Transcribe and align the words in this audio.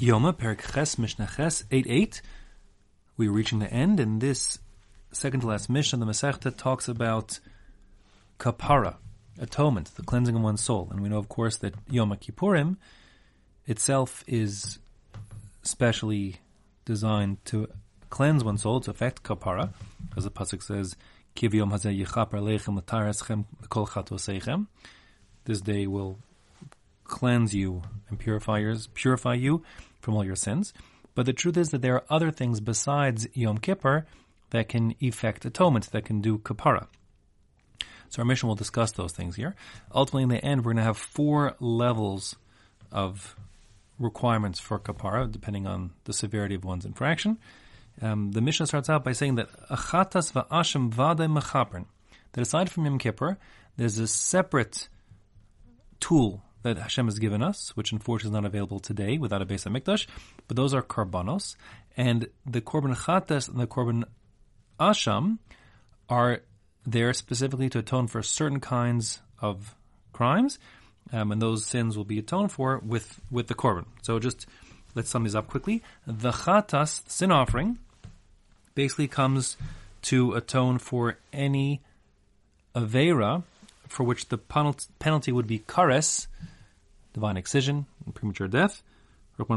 Yoma, 0.00 0.32
Perik 0.32 0.72
Ches, 0.72 0.96
Mishnah 0.96 1.28
Ches, 1.36 1.62
8-8. 1.64 2.22
We're 3.18 3.30
reaching 3.30 3.58
the 3.58 3.70
end, 3.70 4.00
and 4.00 4.18
this 4.18 4.58
second 5.12 5.40
to 5.40 5.46
last 5.46 5.68
Mishnah, 5.68 5.98
the 5.98 6.06
Masechta, 6.06 6.56
talks 6.56 6.88
about 6.88 7.38
kapara, 8.38 8.96
atonement, 9.38 9.94
the 9.96 10.02
cleansing 10.02 10.36
of 10.36 10.40
one's 10.40 10.62
soul. 10.62 10.88
And 10.90 11.02
we 11.02 11.10
know, 11.10 11.18
of 11.18 11.28
course, 11.28 11.58
that 11.58 11.74
Yom 11.90 12.12
Kippurim 12.12 12.78
itself 13.66 14.24
is 14.26 14.78
specially 15.60 16.36
designed 16.86 17.44
to 17.44 17.68
cleanse 18.08 18.42
one's 18.42 18.62
soul, 18.62 18.80
to 18.80 18.90
affect 18.90 19.22
kapara, 19.22 19.74
as 20.16 20.24
the 20.24 20.30
pasuk 20.30 20.62
says, 20.62 20.96
"Kiv 21.36 21.52
Yom 21.52 21.72
Hazeh 21.72 21.94
Yichaper 21.94 22.40
Lechem 22.40 22.74
L'Tareschem 22.74 23.44
Kol 23.68 23.86
Chatosechem." 23.86 24.66
This 25.44 25.60
day 25.60 25.86
will 25.86 26.18
cleanse 27.04 27.54
you 27.54 27.82
and 28.08 28.18
purify 28.18 28.60
yours, 28.60 28.86
purify 28.94 29.34
you 29.34 29.62
from 30.00 30.14
all 30.14 30.24
your 30.24 30.36
sins. 30.36 30.72
But 31.14 31.26
the 31.26 31.32
truth 31.32 31.56
is 31.56 31.70
that 31.70 31.82
there 31.82 31.94
are 31.94 32.04
other 32.08 32.30
things 32.30 32.60
besides 32.60 33.26
Yom 33.34 33.58
Kippur 33.58 34.06
that 34.50 34.68
can 34.68 34.94
effect 35.00 35.44
atonement, 35.44 35.90
that 35.92 36.04
can 36.04 36.20
do 36.20 36.38
kapara. 36.38 36.86
So 38.08 38.20
our 38.20 38.24
Mishnah 38.24 38.48
will 38.48 38.56
discuss 38.56 38.92
those 38.92 39.12
things 39.12 39.36
here. 39.36 39.54
Ultimately, 39.94 40.24
in 40.24 40.28
the 40.30 40.44
end, 40.44 40.64
we're 40.64 40.72
going 40.72 40.78
to 40.78 40.82
have 40.82 40.98
four 40.98 41.54
levels 41.60 42.36
of 42.90 43.36
requirements 43.98 44.58
for 44.58 44.78
kapara, 44.78 45.30
depending 45.30 45.66
on 45.66 45.92
the 46.04 46.12
severity 46.12 46.56
of 46.56 46.64
one's 46.64 46.84
infraction. 46.84 47.38
Um, 48.02 48.32
the 48.32 48.40
Mishnah 48.40 48.66
starts 48.66 48.88
out 48.88 49.04
by 49.04 49.12
saying 49.12 49.36
that 49.36 49.52
achatas 49.68 50.32
va'asham 50.32 50.90
vade 50.90 51.28
mechapern, 51.28 51.84
that 52.32 52.40
aside 52.40 52.70
from 52.70 52.84
Yom 52.84 52.98
Kippur, 52.98 53.38
there's 53.76 53.98
a 53.98 54.08
separate 54.08 54.88
tool 56.00 56.42
that 56.62 56.76
Hashem 56.76 57.06
has 57.06 57.18
given 57.18 57.42
us, 57.42 57.76
which 57.76 57.92
unfortunately 57.92 58.36
is 58.36 58.42
not 58.42 58.46
available 58.46 58.80
today 58.80 59.18
without 59.18 59.42
a 59.42 59.46
Beis 59.46 59.66
mikdash, 59.66 60.06
but 60.46 60.56
those 60.56 60.74
are 60.74 60.82
korbanos, 60.82 61.56
and 61.96 62.28
the 62.46 62.60
korban 62.60 62.96
chatas 62.96 63.48
and 63.48 63.58
the 63.58 63.66
korban 63.66 64.04
asham 64.78 65.38
are 66.08 66.40
there 66.86 67.12
specifically 67.12 67.68
to 67.70 67.78
atone 67.78 68.06
for 68.06 68.22
certain 68.22 68.60
kinds 68.60 69.20
of 69.40 69.74
crimes, 70.12 70.58
um, 71.12 71.32
and 71.32 71.40
those 71.40 71.64
sins 71.64 71.96
will 71.96 72.04
be 72.04 72.18
atoned 72.18 72.52
for 72.52 72.78
with 72.78 73.20
with 73.30 73.46
the 73.48 73.54
korban. 73.54 73.86
So 74.02 74.18
just 74.18 74.46
let's 74.94 75.08
sum 75.08 75.24
these 75.24 75.34
up 75.34 75.48
quickly. 75.48 75.82
The 76.06 76.30
chatas 76.30 77.08
sin 77.08 77.32
offering 77.32 77.78
basically 78.74 79.08
comes 79.08 79.56
to 80.02 80.32
atone 80.32 80.78
for 80.78 81.18
any 81.32 81.80
avera 82.74 83.42
for 83.88 84.04
which 84.04 84.28
the 84.28 84.38
penalty 84.38 85.32
would 85.32 85.46
be 85.46 85.58
kares, 85.58 86.28
divine 87.12 87.36
excision, 87.36 87.86
and 88.04 88.14
premature 88.14 88.48
death, 88.48 88.82
if 89.38 89.48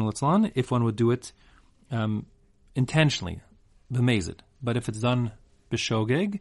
one 0.71 0.83
would 0.83 0.95
do 0.95 1.11
it 1.11 1.31
um, 1.91 2.25
intentionally, 2.75 3.41
b'mezid. 3.91 4.39
But 4.61 4.77
if 4.77 4.87
it's 4.87 4.99
done 4.99 5.31
b'shogeg, 5.71 6.39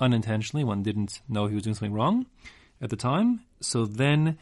unintentionally, 0.00 0.64
one 0.64 0.82
didn't 0.82 1.20
know 1.28 1.46
he 1.46 1.54
was 1.54 1.64
doing 1.64 1.74
something 1.74 1.94
wrong 1.94 2.26
at 2.80 2.90
the 2.90 2.96
time, 2.96 3.40
so 3.60 3.86
then 3.86 4.38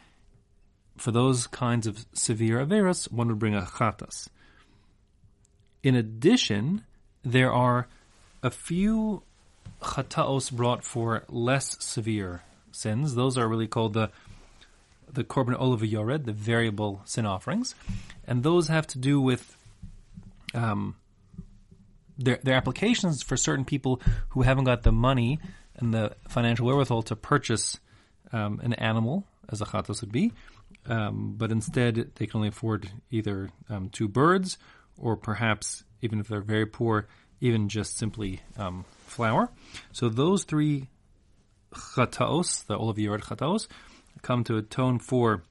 for 0.96 1.12
those 1.12 1.46
kinds 1.46 1.86
of 1.86 2.04
severe 2.12 2.64
averas, 2.64 3.10
one 3.10 3.28
would 3.28 3.38
bring 3.38 3.54
a 3.54 3.62
chatas. 3.62 4.28
In 5.82 5.94
addition, 5.94 6.84
there 7.24 7.52
are 7.52 7.88
a 8.42 8.50
few 8.50 9.22
chataos 9.80 10.52
brought 10.52 10.84
for 10.84 11.24
less 11.28 11.76
severe 11.82 12.42
sins. 12.72 13.14
Those 13.14 13.38
are 13.38 13.48
really 13.48 13.66
called 13.66 13.94
the 13.94 14.10
the 15.12 15.24
korban 15.24 15.58
olav 15.58 15.84
yored, 15.84 16.24
the 16.24 16.32
variable 16.32 17.02
sin 17.04 17.26
offerings, 17.26 17.74
and 18.26 18.42
those 18.42 18.68
have 18.68 18.86
to 18.88 18.98
do 18.98 19.20
with 19.20 19.56
um, 20.54 20.96
their 22.18 22.38
their 22.42 22.54
applications 22.54 23.22
for 23.22 23.36
certain 23.36 23.64
people 23.64 24.00
who 24.30 24.42
haven't 24.42 24.64
got 24.64 24.82
the 24.82 24.92
money 24.92 25.38
and 25.76 25.94
the 25.94 26.14
financial 26.28 26.66
wherewithal 26.66 27.02
to 27.02 27.16
purchase 27.16 27.78
um, 28.32 28.60
an 28.62 28.74
animal, 28.74 29.26
as 29.48 29.60
a 29.60 29.64
chatos 29.64 30.00
would 30.00 30.12
be, 30.12 30.32
um, 30.86 31.34
but 31.36 31.50
instead 31.50 32.10
they 32.16 32.26
can 32.26 32.38
only 32.38 32.48
afford 32.48 32.90
either 33.10 33.50
um, 33.68 33.88
two 33.88 34.08
birds 34.08 34.58
or 34.98 35.16
perhaps 35.16 35.84
even 36.02 36.20
if 36.20 36.28
they're 36.28 36.40
very 36.40 36.66
poor, 36.66 37.08
even 37.40 37.68
just 37.68 37.96
simply 37.96 38.40
um, 38.58 38.84
flour. 39.06 39.50
So 39.92 40.08
those 40.08 40.44
three 40.44 40.88
chataos, 41.72 42.66
the 42.66 42.76
olav 42.76 42.98
yored 42.98 43.22
chataos, 43.22 43.66
come 44.22 44.44
to 44.44 44.56
atone 44.56 44.98
for. 44.98 45.42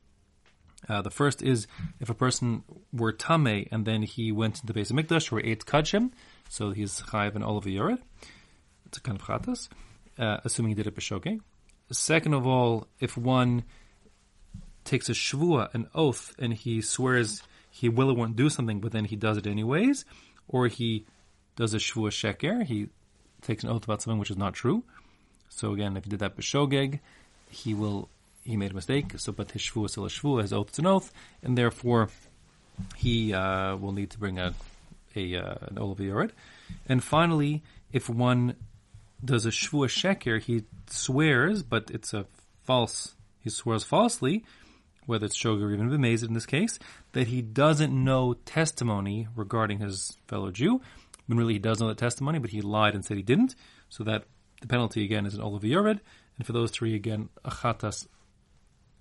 Uh, 0.88 1.02
the 1.02 1.12
first 1.12 1.42
is 1.42 1.68
if 2.00 2.10
a 2.10 2.14
person 2.14 2.64
were 2.94 3.12
tame 3.12 3.68
and 3.72 3.86
then 3.86 4.02
he 4.02 4.32
went 4.32 4.62
into 4.62 4.72
the 4.72 4.80
Beis 4.80 4.92
Hamikdash 4.92 5.32
or 5.32 5.40
ate 5.46 5.66
kachim, 5.66 6.12
so 6.48 6.72
he's 6.72 7.02
chayiv 7.02 7.36
and 7.36 7.44
olav 7.44 7.68
yored. 7.68 8.00
It's 8.86 8.98
a 8.98 9.02
kind 9.02 9.20
of 9.20 9.26
chatas, 9.26 9.68
uh, 10.18 10.38
assuming 10.44 10.70
he 10.70 10.76
did 10.76 10.88
it 10.88 10.96
b'shogeg. 10.96 11.42
Second 11.92 12.34
of 12.34 12.48
all, 12.48 12.88
if 13.00 13.18
one 13.18 13.64
takes 14.84 15.10
a 15.10 15.14
shvua, 15.14 15.74
an 15.74 15.88
oath, 15.94 16.34
and 16.40 16.54
he 16.54 16.82
swears 16.82 17.44
he 17.70 17.90
will 17.90 18.10
or 18.10 18.16
won't 18.16 18.36
do 18.36 18.50
something, 18.50 18.80
but 18.80 18.92
then 18.92 19.06
he 19.06 19.16
does 19.16 19.38
it 19.38 19.46
anyways, 19.46 20.06
or 20.48 20.68
he 20.68 21.06
does 21.56 21.74
a 21.74 21.78
shvua 21.78 22.10
sheker, 22.10 22.64
he 22.64 22.90
takes 23.42 23.64
an 23.64 23.70
oath 23.70 23.84
about 23.84 24.02
something 24.02 24.20
which 24.20 24.32
is 24.32 24.38
not 24.38 24.54
true. 24.54 24.84
So 25.50 25.74
again, 25.74 25.98
if 25.98 26.04
he 26.04 26.10
did 26.10 26.20
that 26.20 26.36
b'shogeg, 26.36 27.00
he 27.50 27.74
will 27.74 28.10
he 28.44 28.58
made 28.58 28.72
a 28.72 28.76
mistake. 28.76 29.14
So, 29.18 29.32
but 29.32 29.52
his 29.52 29.62
shvua 29.62 29.86
is 29.86 29.92
still 29.92 30.06
a 30.06 30.10
shvua, 30.10 30.42
his 30.42 30.54
oath 30.54 30.72
is 30.72 30.80
an 30.80 30.88
oath, 30.88 31.12
and 31.44 31.58
therefore 31.58 32.10
he 32.96 33.34
uh, 33.34 33.76
will 33.76 33.92
need 33.92 34.12
to 34.12 34.20
bring 34.20 34.40
a 34.40 34.54
a 35.16 35.36
uh, 35.36 35.56
an 35.62 35.78
olav 35.78 36.00
yored. 36.00 36.34
And 36.88 37.04
finally, 37.04 37.64
if 37.92 38.10
one 38.10 38.56
does 39.24 39.46
a 39.46 39.50
shvua 39.50 39.88
sheker, 39.88 40.42
he 40.42 40.64
swears, 40.88 41.64
but 41.64 41.90
it's 41.92 42.14
a 42.14 42.26
false. 42.64 43.16
He 43.40 43.50
swears 43.50 43.84
falsely, 43.84 44.46
whether 45.06 45.26
it's 45.26 45.38
shogeg 45.38 45.64
or 45.64 45.74
even 45.74 45.90
b'mezid 45.90 46.28
in 46.28 46.34
this 46.34 46.46
case, 46.46 46.78
that 47.14 47.28
he 47.28 47.42
doesn't 47.42 47.92
know 47.92 48.36
testimony 48.46 49.28
regarding 49.36 49.80
his 49.80 50.18
fellow 50.28 50.52
Jew. 50.52 50.82
When 51.28 51.38
really 51.38 51.54
he 51.54 51.60
does 51.60 51.80
know 51.80 51.88
the 51.88 51.96
testimony, 51.96 52.40
but 52.40 52.50
he 52.50 52.62
lied 52.62 52.96
and 52.96 53.06
said 53.06 53.18
he 53.18 53.24
didn't. 53.24 53.56
So 53.90 54.04
that 54.04 54.24
the 54.62 54.68
penalty 54.68 55.04
again 55.04 55.26
is 55.26 55.36
an 55.36 55.42
olav 55.42 55.64
yored. 55.64 56.00
And 56.38 56.46
for 56.46 56.54
those 56.54 56.72
three, 56.72 56.96
again, 56.96 57.30
a 57.44 57.52
chatas 57.52 58.08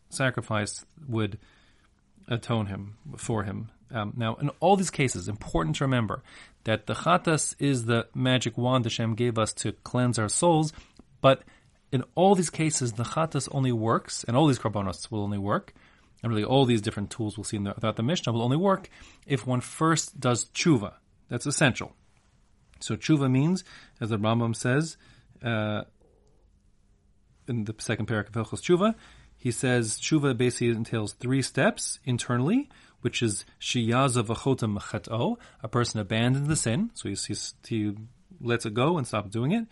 sacrifice 0.09 0.85
would 1.07 1.39
atone 2.29 2.67
him 2.67 2.97
for 3.17 3.45
him. 3.45 3.71
Um, 3.91 4.13
now, 4.17 4.35
in 4.35 4.51
all 4.61 4.77
these 4.77 4.91
cases, 4.91 5.29
important 5.29 5.77
to 5.77 5.85
remember 5.85 6.23
that 6.65 6.87
the 6.87 6.95
chatas 6.95 7.55
is 7.59 7.87
the 7.87 8.07
magic 8.15 8.59
wand 8.59 8.85
Hashem 8.85 9.15
gave 9.15 9.39
us 9.39 9.53
to 9.55 9.73
cleanse 9.73 10.19
our 10.19 10.29
souls, 10.29 10.73
but 11.21 11.43
in 11.91 12.05
all 12.15 12.35
these 12.35 12.51
cases, 12.51 12.93
the 12.93 13.05
chatas 13.05 13.49
only 13.53 13.73
works, 13.73 14.25
and 14.25 14.37
all 14.37 14.47
these 14.47 14.59
korbanos 14.59 15.11
will 15.11 15.23
only 15.23 15.39
work, 15.39 15.73
and 16.23 16.31
really 16.31 16.45
all 16.45 16.67
these 16.67 16.83
different 16.83 17.11
tools 17.11 17.39
we'll 17.39 17.45
see 17.45 17.57
the, 17.57 17.73
throughout 17.75 17.97
the 17.97 18.03
Mishnah 18.03 18.33
will 18.33 18.43
only 18.43 18.57
work 18.57 18.91
if 19.27 19.47
one 19.47 19.63
first 19.63 20.21
does 20.21 20.47
tshuva. 20.47 20.95
That's 21.31 21.47
essential. 21.47 21.95
So 22.81 22.97
tshuva 22.97 23.31
means, 23.31 23.65
as 24.01 24.11
the 24.11 24.19
Rambam 24.19 24.55
says 24.55 24.97
uh, 25.43 25.83
in 27.47 27.65
the 27.65 27.75
second 27.79 28.07
paragraph 28.07 28.37
of 28.37 28.51
Hilchos 28.51 28.63
Tshuva, 28.63 28.95
he 29.39 29.53
says 29.53 29.97
tshuva 29.97 30.37
basically 30.37 30.71
entails 30.71 31.13
three 31.13 31.43
steps 31.43 32.01
internally, 32.05 32.69
which 33.01 33.23
is 33.23 33.45
shiyaza 33.61 34.25
v'chota 34.25 34.71
mechat'o, 34.79 35.37
a 35.63 35.69
person 35.69 36.01
abandons 36.01 36.49
the 36.49 36.57
sin, 36.57 36.91
so 36.95 37.09
he, 37.09 37.17
he 37.69 37.97
lets 38.41 38.67
it 38.67 38.75
go 38.75 38.99
and 38.99 39.07
stops 39.07 39.31
doing 39.31 39.53
it. 39.53 39.67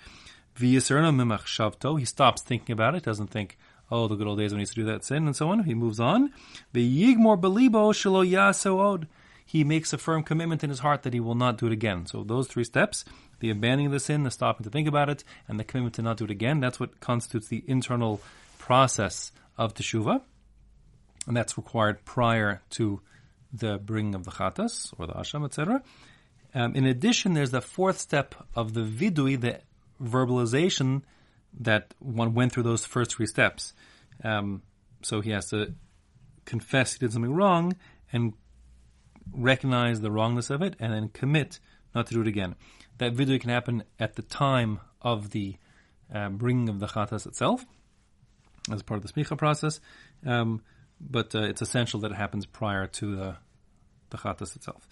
V'yisrna 0.57 1.13
mimach 1.13 1.99
he 1.99 2.05
stops 2.05 2.43
thinking 2.43 2.73
about 2.73 2.95
it, 2.95 3.03
doesn't 3.03 3.27
think, 3.27 3.59
oh, 3.91 4.07
the 4.07 4.15
good 4.15 4.29
old 4.29 4.39
days 4.39 4.53
when 4.53 4.59
he 4.59 4.63
used 4.63 4.75
to 4.75 4.81
do 4.81 4.87
that 4.87 5.05
sin, 5.05 5.27
and 5.27 5.35
so 5.35 5.49
on. 5.49 5.65
He 5.65 5.75
moves 5.75 5.99
on. 5.99 6.33
V'yigmor 6.73 7.41
belibo 7.41 7.93
shelo 7.93 8.29
yasood, 8.29 9.09
he 9.45 9.65
makes 9.65 9.93
a 9.93 9.99
firm 9.99 10.23
commitment 10.23 10.65
in 10.65 10.71
his 10.71 10.81
heart 10.81 11.03
that 11.03 11.13
he 11.13 11.21
will 11.21 11.35
not 11.35 11.59
do 11.59 11.67
it 11.67 11.73
again. 11.73 12.07
So 12.07 12.25
those 12.25 12.49
three 12.49 12.65
steps, 12.65 13.05
the 13.41 13.51
abandoning 13.51 13.91
the 13.91 14.01
sin, 14.01 14.23
the 14.23 14.31
stopping 14.31 14.65
to 14.65 14.71
think 14.71 14.89
about 14.89 15.09
it, 15.09 15.25
and 15.49 15.59
the 15.59 15.65
commitment 15.65 15.97
to 15.97 16.03
not 16.03 16.17
do 16.17 16.25
it 16.25 16.31
again, 16.31 16.61
that's 16.61 16.81
what 16.81 17.01
constitutes 17.01 17.49
the 17.49 17.65
internal 17.67 18.21
process 18.59 19.31
of 19.59 19.75
teshuva, 19.75 20.21
and 21.27 21.37
that's 21.37 21.57
required 21.57 22.05
prior 22.05 22.63
to 22.71 23.01
the 23.53 23.79
bringing 23.79 24.15
of 24.15 24.25
the 24.25 24.31
chatas 24.31 24.93
or 24.99 25.07
the 25.07 25.15
asham, 25.15 25.45
etc. 25.45 25.83
Um, 26.55 26.75
in 26.75 26.87
addition, 26.87 27.35
there's 27.35 27.51
the 27.51 27.61
fourth 27.61 27.99
step 27.99 28.35
of 28.55 28.75
the 28.75 28.83
vidui, 28.83 29.41
the 29.41 29.61
verbalization 30.03 31.03
that 31.61 31.95
one 31.99 32.35
went 32.35 32.53
through 32.53 32.65
those 32.65 32.85
first 32.85 33.17
three 33.17 33.27
steps. 33.27 33.73
Um, 34.23 34.63
so 35.03 35.21
he 35.21 35.31
has 35.31 35.51
to 35.51 35.75
confess 36.45 36.93
he 36.93 36.99
did 36.99 37.13
something 37.13 37.35
wrong 37.35 37.77
and 38.13 38.35
recognize 39.33 40.01
the 40.01 40.11
wrongness 40.11 40.51
of 40.51 40.63
it, 40.63 40.77
and 40.79 40.93
then 40.93 41.09
commit 41.09 41.59
not 41.95 42.07
to 42.07 42.15
do 42.15 42.21
it 42.21 42.27
again. 42.29 42.55
That 42.99 43.15
vidui 43.15 43.41
can 43.41 43.51
happen 43.51 43.85
at 43.99 44.15
the 44.15 44.23
time 44.23 44.81
of 45.03 45.31
the 45.31 45.57
uh, 46.15 46.29
bringing 46.29 46.69
of 46.69 46.79
the 46.79 46.87
chatas 46.87 47.27
itself 47.27 47.67
as 48.73 48.83
part 48.83 49.03
of 49.03 49.07
the 49.07 49.13
smicha 49.13 49.37
process, 49.37 49.81
um, 50.25 50.63
but 51.01 51.35
uh, 51.35 51.43
it's 51.43 51.63
essential 51.63 52.01
that 52.01 52.13
it 52.13 52.17
happens 52.17 52.47
prior 52.47 52.87
to 52.87 53.17
the 53.17 53.37
the 54.11 54.19
chatas 54.19 54.55
itself. 54.55 54.89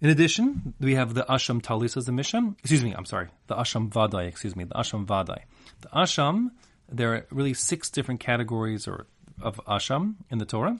In 0.00 0.10
addition, 0.10 0.74
we 0.78 0.94
have 0.94 1.14
the 1.14 1.24
Asham 1.24 1.60
Talis 1.60 1.96
as 1.96 2.08
a 2.08 2.12
Mishnah. 2.12 2.54
Excuse 2.60 2.84
me, 2.84 2.94
I'm 2.96 3.04
sorry. 3.04 3.28
The 3.48 3.56
Asham 3.56 3.90
Vadai, 3.90 4.28
excuse 4.28 4.54
me, 4.54 4.62
the 4.64 4.74
Asham 4.74 5.06
Vadai. 5.06 5.40
The 5.80 5.88
Asham, 5.88 6.50
there 6.88 7.14
are 7.14 7.26
really 7.30 7.54
six 7.54 7.90
different 7.90 8.20
categories 8.20 8.86
or 8.86 9.06
of 9.40 9.60
Asham 9.66 10.14
in 10.30 10.38
the 10.38 10.44
Torah. 10.44 10.78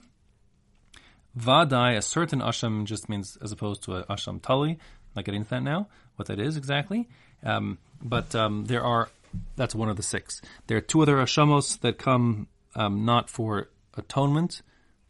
Vadai, 1.37 1.97
a 1.97 2.01
certain 2.01 2.39
Asham 2.39 2.85
just 2.85 3.09
means 3.09 3.37
as 3.41 3.51
opposed 3.51 3.83
to 3.83 3.97
a 3.97 4.03
Asham 4.05 4.41
Tali. 4.41 4.71
I'm 4.71 4.77
not 5.15 5.25
getting 5.25 5.41
into 5.41 5.51
that 5.51 5.63
now, 5.63 5.87
what 6.15 6.27
that 6.27 6.39
is 6.39 6.55
exactly. 6.55 7.09
Um, 7.43 7.77
but 8.01 8.33
um, 8.35 8.65
there 8.65 8.83
are, 8.83 9.09
that's 9.55 9.75
one 9.75 9.89
of 9.89 9.97
the 9.97 10.03
six. 10.03 10.41
There 10.67 10.77
are 10.77 10.81
two 10.81 11.01
other 11.01 11.17
Ashamos 11.17 11.79
that 11.81 11.97
come 11.97 12.47
um, 12.75 13.05
not 13.05 13.29
for 13.29 13.69
atonement, 13.95 14.61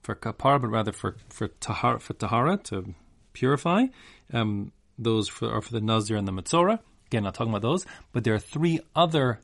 for 0.01 0.16
kapar, 0.16 0.62
but 0.62 0.69
rather 0.69 0.92
for, 0.92 1.18
for, 1.30 1.48
tahar, 1.48 2.00
for 2.00 2.13
tahara, 2.13 2.57
to 2.57 2.94
purify. 3.33 3.86
Um, 4.33 4.71
those 4.98 5.27
for, 5.27 5.51
are 5.51 5.62
for 5.62 5.71
the 5.71 5.81
Nazir 5.81 6.18
and 6.18 6.27
the 6.27 6.31
Metzora. 6.31 6.80
Again, 7.07 7.24
not 7.24 7.33
talking 7.33 7.51
about 7.51 7.62
those, 7.62 7.86
but 8.12 8.24
there 8.24 8.36
are 8.36 8.39
three 8.39 8.80
other 8.95 9.39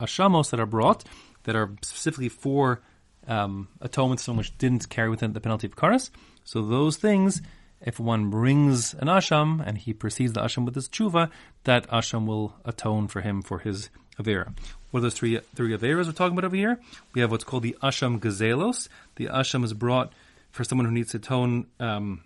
ashamos 0.00 0.50
that 0.50 0.60
are 0.60 0.66
brought 0.66 1.04
that 1.44 1.56
are 1.56 1.72
specifically 1.82 2.28
for 2.28 2.82
um, 3.28 3.68
atonement, 3.80 4.20
some 4.20 4.36
which 4.36 4.56
didn't 4.58 4.88
carry 4.88 5.08
within 5.08 5.32
the 5.32 5.40
penalty 5.40 5.66
of 5.66 5.76
karas. 5.76 6.10
So 6.44 6.62
those 6.62 6.96
things, 6.96 7.42
if 7.86 8.00
one 8.00 8.28
brings 8.28 8.92
an 8.94 9.06
asham 9.06 9.62
and 9.64 9.78
he 9.78 9.94
precedes 9.94 10.32
the 10.32 10.40
asham 10.40 10.64
with 10.66 10.74
his 10.74 10.88
tshuva, 10.88 11.30
that 11.64 11.88
asham 11.88 12.26
will 12.26 12.54
atone 12.64 13.06
for 13.06 13.20
him 13.22 13.40
for 13.40 13.60
his 13.60 13.88
avera. 14.18 14.52
What 14.90 14.98
are 14.98 15.02
those 15.02 15.14
three 15.14 15.38
three 15.54 15.74
averas 15.76 16.06
we're 16.06 16.12
talking 16.12 16.36
about 16.36 16.46
over 16.46 16.56
here? 16.56 16.80
We 17.14 17.20
have 17.20 17.30
what's 17.30 17.44
called 17.44 17.62
the 17.62 17.76
asham 17.82 18.18
gazelos. 18.18 18.88
The 19.14 19.26
asham 19.26 19.64
is 19.64 19.72
brought 19.72 20.12
for 20.50 20.64
someone 20.64 20.86
who 20.86 20.92
needs 20.92 21.12
to 21.12 21.18
atone 21.18 21.66
um, 21.78 22.22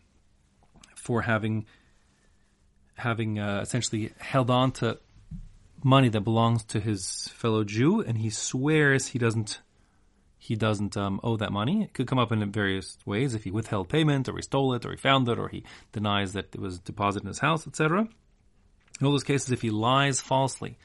for 0.94 1.22
having 1.22 1.66
having 2.94 3.38
uh, 3.38 3.60
essentially 3.62 4.12
held 4.18 4.50
on 4.50 4.72
to 4.72 4.98
money 5.82 6.08
that 6.08 6.20
belongs 6.22 6.64
to 6.64 6.80
his 6.80 7.28
fellow 7.34 7.64
Jew, 7.64 8.00
and 8.00 8.16
he 8.18 8.30
swears 8.30 9.08
he 9.08 9.18
doesn't 9.18 9.60
he 10.42 10.56
doesn't 10.56 10.96
um, 10.96 11.20
owe 11.22 11.36
that 11.36 11.52
money. 11.52 11.82
It 11.82 11.92
could 11.92 12.06
come 12.06 12.18
up 12.18 12.32
in 12.32 12.50
various 12.50 12.96
ways 13.04 13.34
if 13.34 13.44
he 13.44 13.50
withheld 13.50 13.90
payment, 13.90 14.26
or 14.26 14.36
he 14.36 14.42
stole 14.42 14.72
it, 14.72 14.86
or 14.86 14.90
he 14.90 14.96
found 14.96 15.28
it, 15.28 15.38
or 15.38 15.48
he 15.48 15.64
denies 15.92 16.32
that 16.32 16.54
it 16.54 16.60
was 16.60 16.78
deposited 16.78 17.24
in 17.24 17.28
his 17.28 17.40
house, 17.40 17.66
etc. 17.66 18.08
In 19.00 19.06
all 19.06 19.12
those 19.12 19.22
cases, 19.22 19.52
if 19.52 19.60
he 19.60 19.70
lies 19.70 20.20
falsely, 20.22 20.78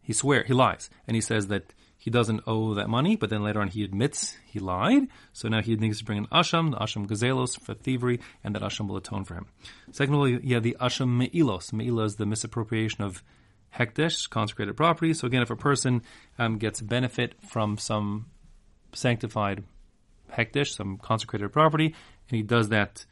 he 0.00 0.14
swear 0.14 0.44
he 0.44 0.54
lies, 0.54 0.88
and 1.06 1.14
he 1.14 1.20
says 1.20 1.48
that 1.48 1.74
he 1.98 2.10
doesn't 2.10 2.44
owe 2.46 2.72
that 2.72 2.88
money, 2.88 3.16
but 3.16 3.28
then 3.28 3.42
later 3.42 3.60
on 3.60 3.68
he 3.68 3.84
admits 3.84 4.38
he 4.46 4.60
lied. 4.60 5.08
So 5.34 5.48
now 5.48 5.60
he 5.60 5.76
needs 5.76 5.98
to 5.98 6.04
bring 6.04 6.18
an 6.18 6.26
asham, 6.32 6.70
the 6.70 6.78
asham 6.78 7.06
gazelos 7.06 7.60
for 7.60 7.74
thievery, 7.74 8.20
and 8.42 8.54
that 8.54 8.62
asham 8.62 8.88
will 8.88 8.96
atone 8.96 9.24
for 9.24 9.34
him. 9.34 9.46
Secondly, 9.92 10.40
you 10.42 10.54
have 10.54 10.62
the 10.62 10.76
asham 10.80 11.20
meilos. 11.20 11.72
Meila 11.72 12.06
is 12.06 12.16
the 12.16 12.24
misappropriation 12.24 13.04
of 13.04 13.22
hekdesh, 13.74 14.30
consecrated 14.30 14.74
property. 14.74 15.12
So 15.12 15.26
again, 15.26 15.42
if 15.42 15.50
a 15.50 15.56
person 15.56 16.02
um, 16.38 16.56
gets 16.56 16.80
benefit 16.80 17.34
from 17.46 17.76
some 17.76 18.26
sanctified 18.96 19.64
hekdesh, 20.32 20.74
some 20.74 20.98
consecrated 20.98 21.52
property, 21.52 21.86
and 21.86 22.36
he 22.36 22.42
does 22.42 22.68
that, 22.70 23.04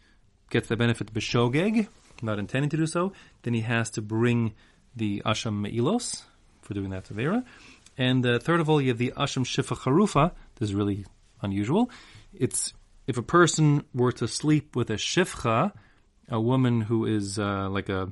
gets 0.51 0.69
the 0.69 0.77
benefit 0.77 1.13
b'shogeg, 1.13 1.89
not 2.23 2.39
intending 2.39 2.71
to 2.71 2.77
do 2.77 2.87
so, 2.87 3.13
then 3.43 3.55
he 3.55 3.61
has 3.61 3.91
to 3.91 4.03
bring 4.03 4.55
the 4.97 5.23
asham 5.25 5.67
meilos 5.67 6.23
for 6.63 6.75
doing 6.75 6.91
that 6.91 7.05
to 7.05 7.15
Vera. 7.15 7.45
And 7.97 8.27
uh, 8.27 8.39
third 8.39 8.61
of 8.61 8.69
all, 8.69 8.81
you 8.81 8.89
have 8.89 8.99
the 8.99 9.13
Asham 9.17 9.45
Shifa 9.45 9.77
Charufa. 9.77 10.33
This 10.57 10.71
is 10.71 10.75
really 10.75 11.05
unusual. 11.43 11.91
It's 12.33 12.73
if 13.07 13.19
a 13.19 13.23
person 13.23 13.85
were 13.95 14.13
to 14.13 14.27
sleep 14.27 14.75
with 14.75 14.91
a 14.91 14.95
Shifcha, 14.95 15.73
a 16.29 16.41
woman 16.41 16.81
who 16.81 17.05
is 17.07 17.39
uh, 17.39 17.69
like 17.69 17.89
a, 17.89 18.09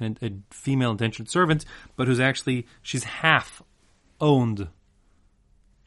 a, 0.00 0.14
a 0.22 0.30
female 0.50 0.92
indentured 0.92 1.28
servant, 1.28 1.64
but 1.96 2.06
who's 2.06 2.20
actually 2.20 2.66
she's 2.82 3.04
half 3.04 3.62
owned. 4.20 4.68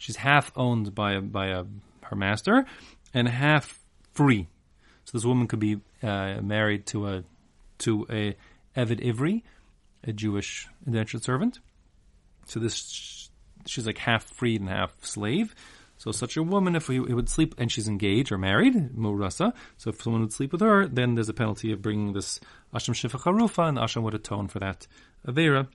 She's 0.03 0.17
half 0.17 0.51
owned 0.57 0.93
by 0.93 1.13
a, 1.13 1.21
by 1.21 1.47
a, 1.47 1.63
her 2.01 2.17
master, 2.17 2.65
and 3.13 3.25
half 3.25 3.79
free. 4.11 4.49
So 5.05 5.17
this 5.17 5.23
woman 5.23 5.47
could 5.47 5.61
be 5.61 5.79
uh, 6.01 6.41
married 6.41 6.85
to 6.87 7.07
a 7.07 7.23
to 7.79 8.05
a 8.09 8.35
Eved 8.75 8.99
Ivri, 9.01 9.43
a 10.03 10.11
Jewish 10.11 10.67
indentured 10.85 11.23
servant. 11.23 11.59
So 12.47 12.59
this 12.59 13.29
she's 13.65 13.87
like 13.87 13.97
half 13.97 14.25
freed 14.25 14.59
and 14.59 14.69
half 14.69 14.93
slave. 15.05 15.55
So 15.97 16.11
such 16.11 16.35
a 16.35 16.43
woman, 16.43 16.75
if 16.75 16.89
we 16.89 16.99
would 16.99 17.29
sleep 17.29 17.55
and 17.57 17.71
she's 17.71 17.87
engaged 17.87 18.33
or 18.33 18.37
married, 18.37 18.75
murasa. 18.93 19.53
So 19.77 19.89
if 19.89 20.01
someone 20.01 20.21
would 20.23 20.33
sleep 20.33 20.51
with 20.51 20.59
her, 20.59 20.85
then 20.85 21.15
there's 21.15 21.29
a 21.29 21.33
penalty 21.33 21.71
of 21.71 21.81
bringing 21.81 22.11
this 22.11 22.41
asham 22.73 22.93
shifa 22.93 23.21
charufa, 23.21 23.69
and 23.69 23.77
asham 23.77 24.03
would 24.03 24.15
atone 24.15 24.49
for 24.49 24.59
that 24.59 24.85
avera. 25.25 25.69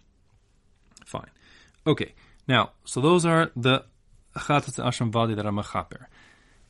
Fine. 1.07 1.31
Okay. 1.87 2.13
Now, 2.47 2.73
so 2.85 3.01
those 3.01 3.25
are 3.25 3.51
the 3.57 3.85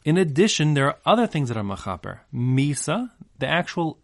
In 0.04 0.16
addition, 0.16 0.74
there 0.74 0.86
are 0.86 0.98
other 1.04 1.26
things 1.26 1.48
that 1.48 1.56
are 1.56 1.64
machaper. 1.64 2.20
Misa, 2.32 3.10
the 3.38 3.48
actual 3.48 3.98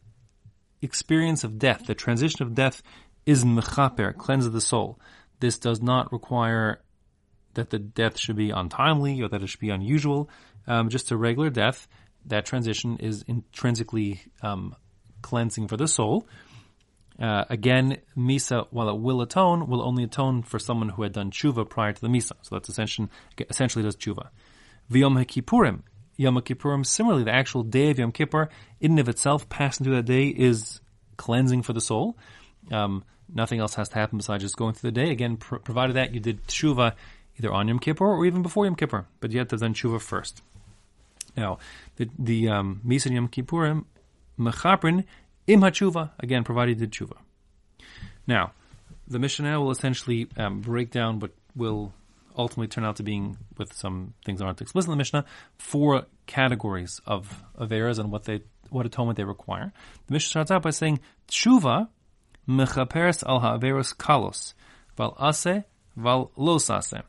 experience 0.82 1.44
of 1.44 1.58
death, 1.58 1.86
the 1.86 1.94
transition 1.94 2.42
of 2.42 2.54
death, 2.54 2.82
is 3.26 3.44
mechaper, 3.44 4.14
cleanses 4.14 4.52
the 4.52 4.60
soul. 4.60 4.98
This 5.40 5.58
does 5.58 5.80
not 5.80 6.12
require 6.12 6.80
that 7.54 7.70
the 7.70 7.78
death 7.78 8.18
should 8.18 8.36
be 8.36 8.50
untimely 8.50 9.22
or 9.22 9.28
that 9.28 9.42
it 9.42 9.46
should 9.46 9.60
be 9.60 9.70
unusual. 9.70 10.28
Um, 10.66 10.88
just 10.88 11.10
a 11.10 11.16
regular 11.16 11.50
death, 11.50 11.88
that 12.26 12.46
transition 12.46 12.98
is 12.98 13.24
intrinsically 13.26 14.20
um, 14.42 14.74
cleansing 15.22 15.68
for 15.68 15.76
the 15.76 15.88
soul. 15.88 16.26
Uh, 17.20 17.44
again, 17.48 17.98
Misa, 18.16 18.66
while 18.70 18.88
it 18.88 18.98
will 18.98 19.20
atone, 19.20 19.68
will 19.68 19.82
only 19.82 20.02
atone 20.02 20.42
for 20.42 20.58
someone 20.58 20.88
who 20.88 21.02
had 21.02 21.12
done 21.12 21.30
tshuva 21.30 21.68
prior 21.68 21.92
to 21.92 22.00
the 22.00 22.08
Misa. 22.08 22.32
So 22.42 22.56
that's 22.56 22.68
essentially, 22.68 23.08
essentially 23.48 23.84
does 23.84 23.96
tshuva. 23.96 24.28
V'yom 24.90 25.24
HaKippurim. 25.24 25.82
Yom 26.16 26.36
Kippurim, 26.36 26.86
similarly, 26.86 27.24
the 27.24 27.34
actual 27.34 27.62
day 27.62 27.90
of 27.90 27.98
Yom 27.98 28.12
Kippur, 28.12 28.48
in 28.80 28.92
and 28.92 29.00
of 29.00 29.08
itself, 29.08 29.48
passing 29.48 29.84
through 29.84 29.96
that 29.96 30.04
day 30.04 30.28
is 30.28 30.80
cleansing 31.16 31.62
for 31.62 31.72
the 31.72 31.80
soul. 31.80 32.16
Um, 32.70 33.04
nothing 33.32 33.60
else 33.60 33.74
has 33.74 33.88
to 33.90 33.94
happen 33.96 34.18
besides 34.18 34.42
just 34.42 34.56
going 34.56 34.74
through 34.74 34.90
the 34.90 35.00
day. 35.00 35.10
Again, 35.10 35.36
pr- 35.36 35.56
provided 35.56 35.96
that 35.96 36.14
you 36.14 36.20
did 36.20 36.46
tshuva 36.46 36.94
either 37.38 37.52
on 37.52 37.68
Yom 37.68 37.78
Kippur 37.78 38.06
or 38.06 38.24
even 38.26 38.42
before 38.42 38.64
Yom 38.64 38.76
Kippur, 38.76 39.06
but 39.20 39.32
you 39.32 39.38
have 39.38 39.48
to 39.48 39.56
then 39.56 39.74
tshuva 39.74 40.00
first. 40.00 40.42
Now, 41.36 41.58
the 41.96 42.08
the 42.16 42.48
um, 42.48 42.80
Misa 42.86 43.10
Yom 43.12 43.28
Kippurim 43.28 43.84
mechaprin 44.38 45.04
im 45.46 45.60
hatshuva 45.60 46.10
again, 46.18 46.44
provided 46.44 46.78
the 46.78 46.86
tshuva. 46.86 47.16
Now, 48.26 48.52
the 49.06 49.18
Mishnah 49.18 49.60
will 49.60 49.70
essentially 49.70 50.28
um, 50.36 50.60
break 50.60 50.90
down 50.90 51.18
what 51.18 51.32
will 51.54 51.92
ultimately 52.36 52.68
turn 52.68 52.84
out 52.84 52.96
to 52.96 53.02
being, 53.02 53.36
with 53.58 53.72
some 53.72 54.14
things 54.24 54.40
that 54.40 54.46
aren't 54.46 54.60
explicit 54.60 54.88
in 54.88 54.92
the 54.92 54.96
Mishnah, 54.96 55.24
four 55.58 56.06
categories 56.26 57.00
of 57.06 57.42
averas 57.58 57.98
and 57.98 58.10
what 58.10 58.24
they 58.24 58.42
what 58.70 58.86
atonement 58.86 59.16
they 59.16 59.24
require. 59.24 59.72
The 60.06 60.12
Mishnah 60.14 60.30
starts 60.30 60.50
out 60.50 60.62
by 60.62 60.70
saying 60.70 61.00
tshuva 61.28 61.88
mechaperes 62.48 63.22
al 63.26 63.40
ha'averos 63.40 63.94
kalos 63.94 64.54
val 64.96 65.16
ase 65.20 65.64
val 65.96 66.32
los 66.36 66.70
ase. 66.70 67.02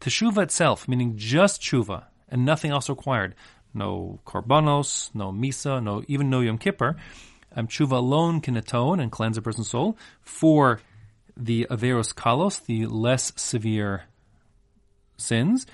Teshuva 0.00 0.42
itself, 0.42 0.86
meaning 0.88 1.14
just 1.16 1.62
tshuva 1.62 2.04
and 2.28 2.44
nothing 2.44 2.70
else 2.70 2.88
required. 2.88 3.34
No 3.72 4.20
korbanos, 4.26 5.14
no 5.14 5.32
misa, 5.32 5.82
no 5.82 6.02
even 6.08 6.28
no 6.28 6.40
yom 6.40 6.58
kippur. 6.58 6.96
Um, 7.56 7.66
tshuva 7.66 7.92
alone 7.92 8.40
can 8.40 8.56
atone 8.56 9.00
and 9.00 9.10
cleanse 9.10 9.38
a 9.38 9.42
person's 9.42 9.70
soul 9.70 9.96
for 10.20 10.80
the 11.36 11.66
averos 11.70 12.14
kalos, 12.14 12.64
the 12.66 12.86
less 12.86 13.32
severe 13.36 14.04
sins, 15.16 15.66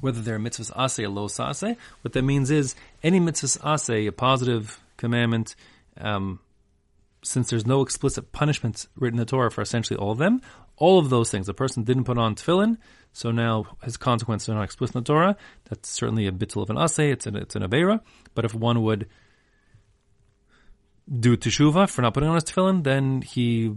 whether 0.00 0.20
they're 0.20 0.38
mitzvahs 0.38 0.72
ase 0.76 0.98
or 0.98 1.08
los 1.08 1.38
ase. 1.40 1.76
What 2.02 2.12
that 2.12 2.22
means 2.22 2.50
is 2.50 2.74
any 3.02 3.20
mitzvahs 3.20 3.58
ase, 3.64 4.08
a 4.08 4.12
positive 4.12 4.80
commandment, 4.96 5.54
um, 6.00 6.40
since 7.22 7.48
there's 7.50 7.66
no 7.66 7.80
explicit 7.80 8.32
punishments 8.32 8.88
written 8.96 9.18
in 9.18 9.24
the 9.24 9.30
Torah 9.30 9.50
for 9.50 9.62
essentially 9.62 9.98
all 9.98 10.10
of 10.10 10.18
them, 10.18 10.42
all 10.76 10.98
of 10.98 11.08
those 11.08 11.30
things, 11.30 11.46
the 11.46 11.54
person 11.54 11.84
didn't 11.84 12.04
put 12.04 12.18
on 12.18 12.34
tefillin, 12.34 12.78
so 13.12 13.30
now 13.30 13.76
his 13.84 13.96
consequences 13.96 14.48
are 14.48 14.54
not 14.54 14.64
explicit 14.64 14.96
in 14.96 15.02
the 15.02 15.06
Torah. 15.06 15.36
That's 15.70 15.88
certainly 15.88 16.26
a 16.26 16.32
bittul 16.32 16.62
of 16.62 16.70
an 16.70 16.76
asay. 16.76 17.12
It's 17.12 17.26
an 17.26 17.36
it's 17.36 17.54
an 17.54 17.62
avera. 17.62 18.00
But 18.34 18.44
if 18.44 18.54
one 18.54 18.82
would 18.82 19.08
do 21.08 21.36
teshuva 21.36 21.88
for 21.88 22.02
not 22.02 22.14
putting 22.14 22.28
on 22.28 22.34
his 22.34 22.44
tefillin, 22.44 22.82
then 22.84 23.22
he 23.22 23.74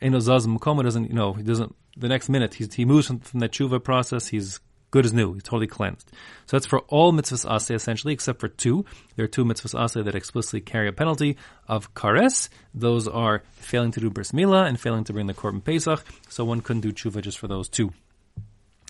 enozaz 0.00 0.46
mukoma 0.46 0.82
doesn't 0.82 1.08
you 1.08 1.14
know 1.14 1.32
he 1.32 1.42
doesn't 1.42 1.74
the 1.96 2.08
next 2.08 2.28
minute 2.28 2.54
he 2.54 2.84
moves 2.84 3.06
from, 3.06 3.20
from 3.20 3.40
that 3.40 3.52
teshuva 3.52 3.82
process. 3.82 4.28
He's 4.28 4.60
good 4.92 5.04
as 5.06 5.12
new. 5.12 5.32
He's 5.32 5.42
totally 5.42 5.66
cleansed. 5.66 6.12
So 6.46 6.56
that's 6.56 6.66
for 6.66 6.80
all 6.80 7.12
mitzvahs 7.12 7.46
asay 7.46 7.74
essentially, 7.74 8.12
except 8.12 8.38
for 8.38 8.48
two. 8.48 8.84
There 9.16 9.24
are 9.24 9.28
two 9.28 9.44
mitzvahs 9.44 9.74
asay 9.74 10.04
that 10.04 10.14
explicitly 10.14 10.60
carry 10.60 10.86
a 10.86 10.92
penalty 10.92 11.36
of 11.66 11.92
kares. 11.94 12.48
Those 12.74 13.08
are 13.08 13.42
failing 13.52 13.90
to 13.92 14.00
do 14.00 14.10
bris 14.10 14.32
milah 14.32 14.68
and 14.68 14.78
failing 14.78 15.04
to 15.04 15.12
bring 15.12 15.26
the 15.26 15.34
korban 15.34 15.64
pesach. 15.64 16.04
So 16.28 16.44
one 16.44 16.60
couldn't 16.60 16.82
do 16.82 16.92
tshuva 16.92 17.22
just 17.22 17.38
for 17.38 17.48
those 17.48 17.68
two. 17.68 17.92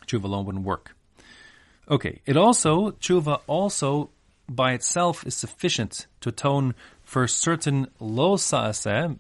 Tshuva 0.07 0.25
alone 0.25 0.45
wouldn't 0.45 0.65
work. 0.65 0.95
Okay, 1.89 2.21
it 2.27 2.37
also, 2.37 2.91
tshuva 2.93 3.41
also 3.47 4.11
by 4.49 4.73
itself 4.73 5.27
is 5.27 5.35
sufficient 5.35 6.07
to 6.21 6.29
atone 6.29 6.75
for 7.13 7.29
certain 7.29 7.87
lo 8.01 8.37
sa'aseh, 8.39 9.15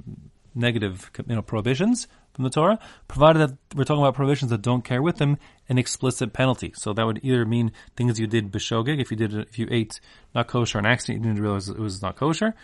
negative 0.55 1.11
you 1.29 1.37
know, 1.37 1.43
prohibitions 1.43 2.09
from 2.33 2.45
the 2.45 2.49
Torah, 2.49 2.79
provided 3.07 3.41
that 3.41 3.59
we're 3.77 3.85
talking 3.85 4.03
about 4.03 4.15
prohibitions 4.15 4.51
that 4.51 4.63
don't 4.63 4.83
carry 4.83 5.01
with 5.01 5.19
them 5.19 5.37
an 5.69 5.77
explicit 5.77 6.33
penalty. 6.33 6.73
So 6.75 6.95
that 6.95 7.05
would 7.05 7.21
either 7.23 7.45
mean 7.45 7.71
things 7.95 8.19
you 8.19 8.27
did 8.27 8.51
b'shogeg, 8.51 8.99
if 8.99 9.11
you 9.11 9.17
did 9.19 9.35
if 9.35 9.59
you 9.59 9.69
ate 9.71 10.01
not 10.35 10.47
kosher 10.47 10.79
on 10.79 10.87
accident, 10.87 11.19
you 11.19 11.29
didn't 11.29 11.43
realize 11.43 11.69
it 11.69 11.79
was 11.79 12.01
not 12.01 12.17
kosher. 12.17 12.55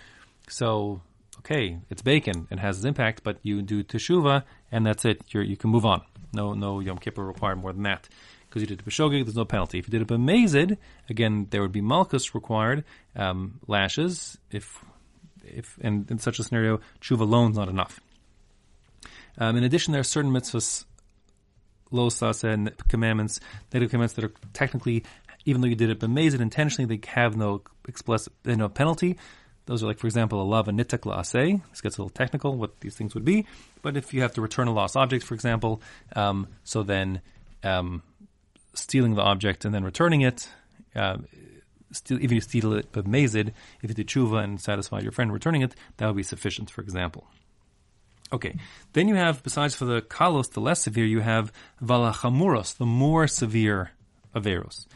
So 0.48 1.02
okay, 1.40 1.76
it's 1.90 2.00
bacon, 2.00 2.48
it 2.50 2.58
has 2.58 2.78
its 2.78 2.86
impact, 2.86 3.22
but 3.22 3.36
you 3.42 3.60
do 3.60 3.84
teshuva, 3.84 4.44
and 4.72 4.86
that's 4.86 5.04
it. 5.04 5.20
You're, 5.28 5.42
you 5.42 5.58
can 5.58 5.68
move 5.68 5.84
on. 5.84 6.00
No, 6.32 6.54
no 6.54 6.80
Yom 6.80 6.96
Kippur 6.96 7.26
required 7.26 7.58
more 7.58 7.74
than 7.74 7.82
that. 7.82 8.08
Because 8.48 8.62
you 8.62 8.66
did 8.66 8.80
it 8.80 8.86
b'shogeg, 8.86 9.26
there's 9.26 9.36
no 9.36 9.44
penalty. 9.44 9.78
If 9.78 9.88
you 9.88 9.92
did 9.92 10.00
it 10.00 10.08
b'mezid, 10.08 10.78
again, 11.10 11.48
there 11.50 11.60
would 11.60 11.72
be 11.72 11.82
malchus 11.82 12.34
required, 12.34 12.84
um, 13.14 13.60
lashes, 13.66 14.38
if, 14.50 14.82
if, 15.54 15.78
and 15.80 16.10
in 16.10 16.18
such 16.18 16.38
a 16.38 16.44
scenario, 16.44 16.80
tshuva 17.00 17.20
alone 17.20 17.52
is 17.52 17.56
not 17.56 17.68
enough. 17.68 18.00
Um, 19.38 19.56
in 19.56 19.64
addition, 19.64 19.92
there 19.92 20.00
are 20.00 20.04
certain 20.04 20.32
mitzvahs, 20.32 20.84
lo 21.90 22.10
and 22.42 22.72
commandments, 22.88 23.40
negative 23.72 23.90
commandments 23.90 24.14
that 24.14 24.24
are 24.24 24.32
technically, 24.52 25.04
even 25.44 25.60
though 25.60 25.68
you 25.68 25.76
did 25.76 25.90
it 25.90 26.00
b'mezid 26.00 26.40
intentionally, 26.40 26.96
they 26.96 27.10
have 27.10 27.36
no 27.36 27.62
explicit, 27.86 28.32
no 28.44 28.68
penalty. 28.68 29.16
Those 29.66 29.82
are 29.82 29.86
like, 29.86 29.98
for 29.98 30.06
example, 30.06 30.40
a 30.40 30.44
lava 30.44 30.70
nitak 30.72 31.00
la'aseh. 31.00 31.60
This 31.70 31.80
gets 31.82 31.98
a 31.98 32.02
little 32.02 32.10
technical, 32.10 32.56
what 32.56 32.80
these 32.80 32.96
things 32.96 33.14
would 33.14 33.24
be. 33.24 33.46
But 33.82 33.96
if 33.96 34.14
you 34.14 34.22
have 34.22 34.32
to 34.34 34.40
return 34.40 34.66
a 34.66 34.72
lost 34.72 34.96
object, 34.96 35.24
for 35.24 35.34
example, 35.34 35.82
um, 36.16 36.48
so 36.64 36.82
then 36.82 37.20
um, 37.62 38.02
stealing 38.74 39.14
the 39.14 39.22
object 39.22 39.64
and 39.66 39.74
then 39.74 39.84
returning 39.84 40.22
it, 40.22 40.48
uh, 40.96 41.18
still, 41.92 42.18
if 42.20 42.32
you 42.32 42.40
steal 42.40 42.72
it 42.74 42.88
but 42.92 43.06
mazid, 43.06 43.52
if 43.82 43.90
you 43.90 43.94
do 43.94 44.04
tshuva 44.04 44.42
and 44.42 44.60
satisfy 44.60 45.00
your 45.00 45.12
friend 45.12 45.32
returning 45.32 45.62
it, 45.62 45.74
that 45.96 46.06
would 46.06 46.16
be 46.16 46.22
sufficient, 46.22 46.70
for 46.70 46.80
example. 46.80 47.26
Okay, 48.32 48.56
then 48.92 49.08
you 49.08 49.14
have, 49.14 49.42
besides 49.42 49.74
for 49.74 49.86
the 49.86 50.02
kalos, 50.02 50.52
the 50.52 50.60
less 50.60 50.82
severe, 50.82 51.06
you 51.06 51.20
have 51.20 51.52
valachamuros, 51.82 52.76
the 52.76 52.86
more 52.86 53.26
severe 53.26 53.92
averos. 54.34 54.86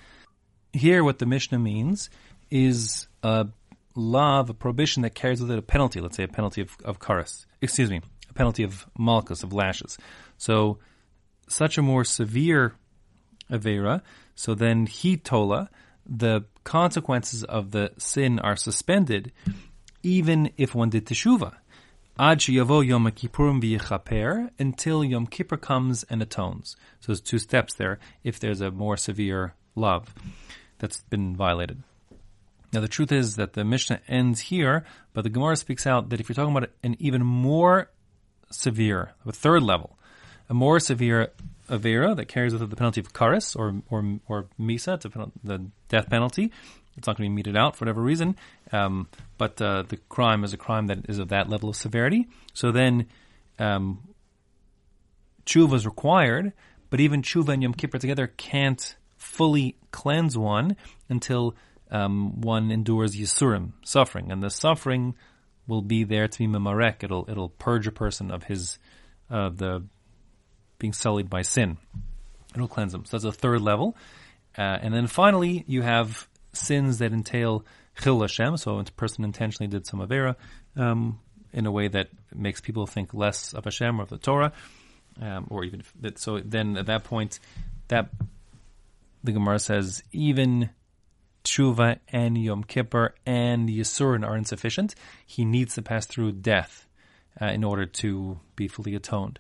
Here, 0.73 1.03
what 1.03 1.19
the 1.19 1.27
Mishnah 1.27 1.59
means 1.59 2.11
is 2.51 3.09
a 3.23 3.49
law 3.95 4.41
a 4.41 4.55
prohibition 4.55 5.03
that 5.03 5.15
carries 5.15 5.41
with 5.41 5.51
it 5.51 5.59
a 5.59 5.63
penalty, 5.63 6.01
let's 6.01 6.17
say 6.17 6.25
a 6.25 6.29
penalty 6.29 6.61
of, 6.61 6.77
of 6.85 6.99
karas, 6.99 7.47
excuse 7.61 7.91
me, 7.91 8.01
a 8.29 8.33
penalty 8.35 8.63
of 8.63 8.87
malchus, 8.99 9.43
of 9.43 9.53
lashes. 9.53 9.99
So, 10.37 10.79
such 11.49 11.79
a 11.79 11.83
more 11.83 12.05
severe 12.05 12.75
avera, 13.51 14.03
so 14.35 14.55
then 14.55 14.87
he 14.87 15.17
tola, 15.17 15.71
the 16.07 16.45
consequences 16.65 17.45
of 17.45 17.71
the 17.71 17.93
sin 17.99 18.39
are 18.39 18.57
suspended, 18.57 19.33
even 20.03 20.51
if 20.57 20.75
one 20.75 20.91
did 20.91 21.07
teshuva. 21.07 21.55
Ad 22.19 22.41
yavo 22.41 22.87
Yom 22.87 23.07
Kippurim 23.11 23.63
v'yichaper, 23.63 24.51
until 24.59 25.03
Yom 25.03 25.27
Kippur 25.27 25.57
comes 25.57 26.05
and 26.05 26.23
atones. 26.23 26.77
So 27.01 27.07
there's 27.09 27.21
two 27.21 27.39
steps 27.39 27.75
there, 27.75 27.99
if 28.23 28.39
there's 28.39 28.61
a 28.61 28.71
more 28.71 28.97
severe 28.97 29.55
love 29.75 30.15
that's 30.79 31.01
been 31.03 31.35
violated. 31.35 31.83
Now, 32.73 32.81
the 32.81 32.89
truth 32.89 33.13
is 33.13 33.37
that 33.37 33.53
the 33.53 33.65
Mishnah 33.65 34.01
ends 34.09 34.41
here, 34.41 34.85
but 35.13 35.25
the 35.25 35.31
Gemara 35.31 35.57
speaks 35.57 35.87
out 35.87 36.09
that 36.09 36.21
if 36.21 36.29
you're 36.29 36.35
talking 36.35 36.57
about 36.57 36.71
an 36.83 36.97
even 36.99 37.23
more 37.23 37.91
severe, 38.51 39.13
a 39.27 39.33
third 39.33 39.63
level, 39.63 39.99
a 40.49 40.55
more 40.55 40.81
severe 40.81 41.33
avera 41.73 42.15
that 42.15 42.29
carries 42.29 42.53
with 42.53 42.63
it 42.63 42.71
the 42.71 42.77
penalty 42.77 43.01
of 43.01 43.13
karis 43.13 43.57
or 43.57 43.83
or 43.91 44.21
or 44.29 44.47
misa, 44.61 44.95
it's 44.95 45.07
penalty, 45.07 45.33
the 45.43 45.67
death 45.89 46.09
penalty. 46.09 46.53
It's 46.97 47.07
not 47.07 47.17
going 47.17 47.27
to 47.27 47.31
be 47.31 47.35
meted 47.35 47.57
out 47.57 47.75
for 47.75 47.85
whatever 47.87 48.03
reason, 48.03 48.37
um, 48.71 49.09
but 49.39 49.61
uh, 49.63 49.85
the 49.89 49.97
crime 50.11 50.45
is 50.45 50.53
a 50.53 50.59
crime 50.59 50.89
that 50.89 51.09
is 51.09 51.19
of 51.19 51.29
that 51.29 51.49
level 51.49 51.71
of 51.71 51.77
severity. 51.77 52.29
So 52.53 52.71
then, 52.71 53.07
um, 53.59 54.15
tshuva 55.47 55.75
is 55.75 55.87
required, 55.87 56.53
but 56.91 57.01
even 57.01 57.23
tshuva 57.23 57.55
and 57.55 57.63
Yom 57.63 57.73
Kippur 57.73 57.99
together 57.99 58.27
can't 58.27 58.95
fully 59.17 59.77
cleanse 59.91 60.37
one 60.37 60.77
until 61.09 61.55
um, 61.91 62.43
one 62.43 62.71
endures 62.71 63.17
yisurim, 63.17 63.73
suffering, 63.83 64.31
and 64.31 64.43
the 64.43 64.51
suffering 64.51 65.15
will 65.67 65.83
be 65.83 66.05
there 66.05 66.29
to 66.29 66.39
be 66.39 66.47
memarek. 66.47 67.03
It'll 67.03 67.25
it'll 67.29 67.49
purge 67.49 67.87
a 67.87 67.93
person 67.93 68.31
of 68.31 68.45
his 68.45 68.79
uh, 69.31 69.49
the 69.49 69.85
being 70.83 70.93
sullied 70.93 71.31
by 71.31 71.43
sin. 71.43 71.79
It'll 72.55 72.69
cleanse 72.69 72.93
them. 72.93 73.05
So 73.07 73.17
that's 73.17 73.25
a 73.25 73.33
third 73.33 73.63
level, 73.63 73.97
uh, 74.59 74.79
and 74.83 74.93
then 74.93 75.07
finally 75.07 75.65
you 75.67 75.81
have 75.83 76.29
sins 76.53 76.99
that 76.99 77.13
entail 77.13 77.65
chil 78.03 78.21
Hashem. 78.21 78.57
So 78.59 78.79
a 78.79 78.85
person 78.85 79.25
intentionally 79.25 79.71
did 79.71 79.87
some 79.87 80.01
avera 80.01 80.35
um, 80.77 81.21
in 81.53 81.67
a 81.67 81.71
way 81.71 81.89
that 81.89 82.09
makes 82.35 82.61
people 82.61 82.87
think 82.87 83.15
less 83.15 83.55
of 83.55 83.65
Hashem 83.65 84.01
or 84.01 84.03
of 84.03 84.11
the 84.11 84.19
Torah, 84.19 84.53
um, 85.21 85.47
or 85.51 85.65
even 85.65 85.83
that. 86.01 86.19
So 86.19 86.41
then 86.41 86.77
at 86.77 86.87
that 86.87 87.05
point, 87.05 87.39
that 87.89 88.11
the 89.23 89.33
Gemara 89.33 89.61
says 89.61 90.03
even 90.11 90.71
Tshuva 91.45 91.99
and 92.09 92.37
Yom 92.37 92.65
Kippur 92.65 93.15
and 93.25 93.69
Yisurin 93.69 94.27
are 94.27 94.37
insufficient. 94.37 94.95
He 95.25 95.45
needs 95.45 95.75
to 95.77 95.83
pass 95.83 96.07
through 96.07 96.33
death 96.33 96.87
uh, 97.41 97.47
in 97.47 97.63
order 97.65 97.87
to 97.87 98.41
be 98.57 98.69
fully 98.69 98.95
atoned. 98.95 99.39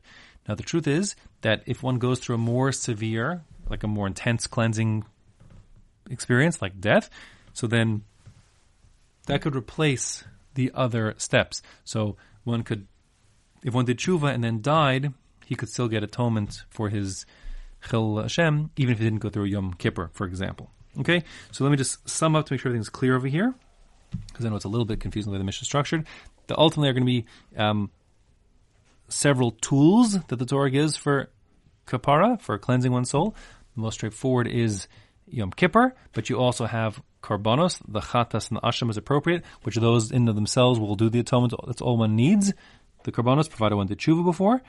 Now, 0.48 0.54
the 0.54 0.62
truth 0.62 0.86
is 0.86 1.14
that 1.42 1.62
if 1.66 1.82
one 1.82 1.98
goes 1.98 2.18
through 2.18 2.34
a 2.34 2.38
more 2.38 2.72
severe, 2.72 3.42
like 3.68 3.82
a 3.82 3.88
more 3.88 4.06
intense 4.06 4.46
cleansing 4.46 5.04
experience, 6.10 6.60
like 6.60 6.80
death, 6.80 7.08
so 7.52 7.66
then 7.66 8.02
that 9.26 9.40
could 9.40 9.54
replace 9.54 10.24
the 10.54 10.70
other 10.74 11.14
steps. 11.16 11.62
So 11.84 12.16
one 12.44 12.62
could, 12.62 12.86
if 13.62 13.72
one 13.72 13.84
did 13.84 13.98
tshuva 13.98 14.34
and 14.34 14.42
then 14.42 14.60
died, 14.60 15.12
he 15.46 15.54
could 15.54 15.68
still 15.68 15.88
get 15.88 16.02
atonement 16.02 16.64
for 16.70 16.88
his 16.88 17.24
chil 17.88 18.20
Hashem, 18.20 18.70
even 18.76 18.92
if 18.92 18.98
he 18.98 19.04
didn't 19.04 19.20
go 19.20 19.28
through 19.28 19.44
Yom 19.44 19.74
Kippur, 19.74 20.10
for 20.12 20.26
example. 20.26 20.70
Okay, 20.98 21.24
so 21.52 21.64
let 21.64 21.70
me 21.70 21.76
just 21.76 22.06
sum 22.08 22.36
up 22.36 22.46
to 22.46 22.52
make 22.52 22.60
sure 22.60 22.70
everything's 22.70 22.90
clear 22.90 23.16
over 23.16 23.28
here, 23.28 23.54
because 24.28 24.44
I 24.44 24.50
know 24.50 24.56
it's 24.56 24.64
a 24.64 24.68
little 24.68 24.84
bit 24.84 25.00
confusing 25.00 25.30
the 25.30 25.34
way 25.34 25.38
the 25.38 25.44
Mishnah 25.44 25.62
is 25.62 25.68
structured. 25.68 26.06
The 26.48 26.58
ultimately 26.58 26.90
are 26.90 26.92
going 26.92 27.06
to 27.06 27.06
be 27.06 27.24
um, 27.56 27.90
several 29.12 29.52
tools 29.52 30.18
that 30.28 30.38
the 30.38 30.46
Torah 30.46 30.70
gives 30.70 30.96
for 30.96 31.28
kapara, 31.86 32.40
for 32.40 32.58
cleansing 32.58 32.92
one's 32.92 33.10
soul. 33.10 33.34
The 33.74 33.82
most 33.82 33.94
straightforward 33.94 34.46
is 34.48 34.88
Yom 35.26 35.50
Kippur, 35.50 35.94
but 36.12 36.28
you 36.28 36.38
also 36.38 36.66
have 36.66 37.02
karbanos, 37.22 37.80
the 37.86 38.00
chatas 38.00 38.48
and 38.48 38.58
the 38.58 38.60
asham 38.60 38.90
is 38.90 38.96
appropriate, 38.96 39.44
which 39.62 39.76
those 39.76 40.10
in 40.10 40.24
themselves 40.24 40.78
will 40.78 40.96
do 40.96 41.08
the 41.08 41.20
atonement. 41.20 41.54
That's 41.66 41.80
all 41.80 41.96
one 41.96 42.16
needs. 42.16 42.52
The 43.04 43.12
karbanos, 43.12 43.48
provided 43.48 43.76
one 43.76 43.86
did 43.86 43.98
tshuva 43.98 44.24
before. 44.24 44.62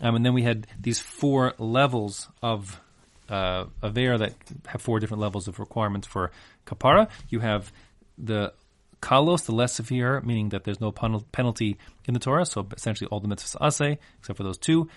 Um, 0.00 0.16
and 0.16 0.24
then 0.24 0.34
we 0.34 0.42
had 0.42 0.66
these 0.78 1.00
four 1.00 1.54
levels 1.58 2.28
of 2.42 2.80
uh, 3.28 3.64
Avera 3.82 4.18
that 4.18 4.34
have 4.66 4.82
four 4.82 5.00
different 5.00 5.20
levels 5.20 5.48
of 5.48 5.58
requirements 5.58 6.06
for 6.06 6.30
kapara. 6.66 7.08
You 7.28 7.40
have 7.40 7.72
the 8.16 8.52
kalos, 9.00 9.44
the 9.44 9.52
less 9.52 9.74
severe, 9.74 10.20
meaning 10.22 10.50
that 10.50 10.64
there's 10.64 10.80
no 10.80 10.92
penalty 10.92 11.78
in 12.06 12.14
the 12.14 12.20
Torah, 12.20 12.46
so 12.46 12.66
essentially 12.76 13.08
all 13.10 13.20
the 13.20 13.28
mitzvahs 13.28 13.56
aseh, 13.60 13.98
except 14.18 14.36
for 14.36 14.42
those 14.42 14.58
two. 14.58 14.88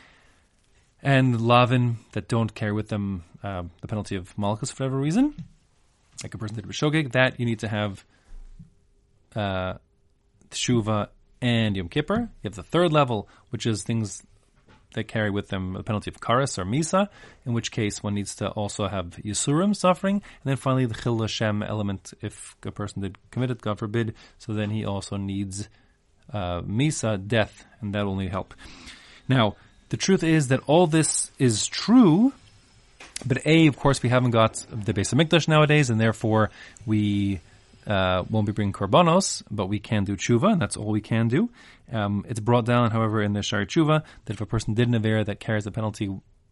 And 1.04 1.42
lavin 1.42 1.98
that 2.12 2.28
don't 2.28 2.54
carry 2.54 2.72
with 2.72 2.90
them 2.90 3.24
uh, 3.44 3.64
the 3.82 3.88
penalty 3.88 4.16
of 4.16 4.38
malchus 4.38 4.72
for 4.72 4.84
whatever 4.84 5.00
reason, 5.00 5.34
like 6.24 6.34
a 6.34 6.38
person 6.38 6.56
did 6.56 6.66
shogeg. 6.66 7.14
that 7.14 7.40
you 7.40 7.46
need 7.46 7.60
to 7.60 7.68
have 7.68 8.06
uh, 9.36 9.74
teshuva 10.50 11.08
and 11.42 11.76
Yom 11.76 11.90
Kippur. 11.90 12.20
You 12.20 12.28
have 12.44 12.56
the 12.56 12.64
third 12.64 12.94
level, 12.94 13.28
which 13.50 13.66
is 13.66 13.84
things 13.84 14.24
that 14.94 15.08
carry 15.08 15.30
with 15.30 15.50
them 15.50 15.74
the 15.74 15.84
penalty 15.84 16.12
of 16.12 16.20
karas 16.20 16.58
or 16.58 16.66
misa, 16.66 17.08
in 17.46 17.54
which 17.54 17.72
case 17.72 18.04
one 18.04 18.16
needs 18.16 18.36
to 18.36 18.50
also 18.50 18.88
have 18.88 19.18
yisurim 19.24 19.76
suffering, 19.76 20.16
and 20.16 20.44
then 20.44 20.58
finally 20.58 20.86
the 20.86 20.96
chil 20.96 21.20
Hashem 21.20 21.64
element 21.64 22.14
if 22.22 22.56
a 22.66 22.72
person 22.72 23.02
did 23.02 23.18
commit 23.32 23.52
it, 23.52 23.62
God 23.62 23.80
forbid, 23.80 24.16
so 24.38 24.54
then 24.54 24.70
he 24.70 24.86
also 24.86 25.18
needs 25.18 25.70
uh, 26.32 26.62
misa, 26.62 27.26
death, 27.28 27.66
and 27.82 27.94
that 27.94 28.06
will 28.06 28.12
only 28.14 28.28
help. 28.28 28.54
Now, 29.28 29.56
the 29.90 29.98
truth 29.98 30.24
is 30.24 30.48
that 30.50 30.62
all 30.68 30.88
this 30.88 31.32
is 31.38 31.68
true, 31.68 32.34
but 33.26 33.46
A, 33.46 33.68
of 33.68 33.78
course, 33.78 34.02
we 34.02 34.10
haven't 34.10 34.32
got 34.32 34.66
the 34.70 34.94
Beis 34.94 35.14
Hamikdash 35.14 35.48
nowadays, 35.48 35.90
and 35.90 36.00
therefore 36.00 36.50
we 36.86 37.42
uh, 37.88 38.24
won't 38.30 38.46
be 38.46 38.52
bringing 38.52 38.74
korbanos, 38.74 39.44
but 39.50 39.68
we 39.68 39.80
can 39.80 40.04
do 40.04 40.16
tshuva, 40.16 40.54
and 40.54 40.62
that's 40.62 40.78
all 40.78 40.92
we 40.92 41.02
can 41.02 41.28
do. 41.28 41.50
Um, 41.92 42.26
it's 42.28 42.40
brought 42.40 42.66
down, 42.66 42.92
however, 42.92 43.22
in 43.22 43.34
the 43.34 43.42
Sha'arei 43.42 43.66
Tshuva 43.66 44.04
that 44.26 44.34
if 44.34 44.42
a 44.42 44.46
person 44.46 44.74
did 44.74 44.88
an 44.88 45.02
Avera 45.02 45.26
that 45.26 45.40
carries 45.40 45.66
the 45.66 45.72
penalty 45.72 46.10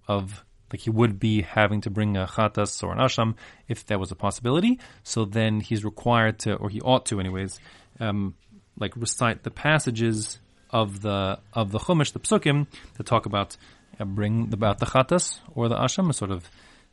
of 0.07 0.43
like 0.71 0.81
he 0.81 0.89
would 0.89 1.19
be 1.19 1.41
having 1.41 1.81
to 1.81 1.89
bring 1.89 2.15
a 2.15 2.27
chatas 2.27 2.83
or 2.83 2.91
an 2.91 3.00
asham 3.00 3.36
if 3.67 3.86
that 3.88 4.00
was 4.00 4.12
a 4.12 4.15
possibility. 4.15 4.79
So 5.03 5.25
then 5.25 5.62
he's 5.62 5.83
required 5.83 6.39
to, 6.39 6.55
or 6.55 6.69
he 6.69 6.79
ought 6.81 7.07
to, 7.07 7.19
anyways, 7.19 7.59
um, 8.00 8.36
like 8.77 8.95
recite 8.95 9.43
the 9.43 9.51
passages 9.51 10.39
of 10.69 11.01
the 11.01 11.39
of 11.53 11.71
the 11.71 11.79
chumash, 11.79 12.13
the 12.13 12.19
psukim, 12.19 12.67
that 12.98 13.05
talk 13.05 13.25
about 13.25 13.57
uh, 14.00 14.05
bring 14.05 14.53
about 14.53 14.79
the 14.79 14.86
chatas 14.86 15.39
or 15.55 15.69
the 15.69 15.75
asham, 15.75 16.13
sort 16.13 16.31
of 16.31 16.50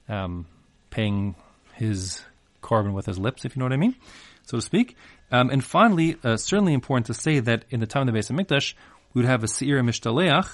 um, 0.08 0.46
paying 0.90 1.34
his 1.74 2.22
korban 2.66 2.92
with 2.92 3.06
his 3.06 3.18
lips, 3.18 3.44
if 3.44 3.54
you 3.54 3.60
know 3.60 3.66
what 3.66 3.72
I 3.72 3.76
mean, 3.76 3.94
so 4.44 4.58
to 4.58 4.62
speak. 4.62 4.96
Um, 5.30 5.50
and 5.50 5.64
finally, 5.64 6.16
uh, 6.22 6.36
certainly 6.36 6.74
important 6.74 7.06
to 7.06 7.14
say 7.14 7.40
that 7.40 7.64
in 7.70 7.80
the 7.80 7.86
time 7.86 8.06
of 8.06 8.14
the 8.14 8.18
Beis 8.18 8.30
Hamikdash, 8.30 8.74
we 9.12 9.22
would 9.22 9.28
have 9.28 9.42
a 9.42 9.48
Seir 9.48 9.82
Mishtaleach, 9.82 10.48